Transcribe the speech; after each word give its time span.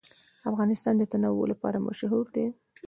افغانستان 0.51 0.93
د 0.97 1.03
تنوع 1.11 1.45
لپاره 1.51 1.77
مشهور 1.87 2.25
دی. 2.35 2.47